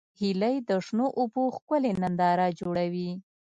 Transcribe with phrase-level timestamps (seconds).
[0.19, 3.11] هیلۍ د شنو اوبو ښکلې ننداره جوړوي